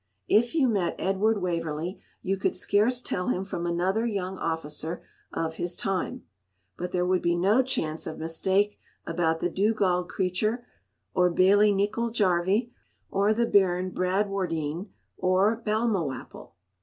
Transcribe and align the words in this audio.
If 0.27 0.55
you 0.55 0.67
met 0.67 0.95
Edward 0.97 1.43
Waverley 1.43 2.01
you 2.23 2.35
could 2.35 2.55
scarce 2.55 3.03
tell 3.03 3.27
him 3.27 3.45
from 3.45 3.67
another 3.67 4.03
young 4.03 4.35
officer 4.39 5.03
of 5.31 5.57
his 5.57 5.77
time; 5.77 6.23
but 6.75 6.91
there 6.91 7.05
would 7.05 7.21
be 7.21 7.35
no 7.35 7.61
chance 7.61 8.07
of 8.07 8.17
mistake 8.17 8.79
about 9.05 9.41
the 9.41 9.49
Dugald 9.51 10.09
creature, 10.09 10.65
or 11.13 11.29
Bailie 11.29 11.71
Nicol 11.71 12.09
Jarvie, 12.09 12.73
or 13.11 13.31
the 13.31 13.45
Baron 13.45 13.91
Bradwardine, 13.91 14.89
or 15.17 15.55
Balmawhapple. 15.61 16.53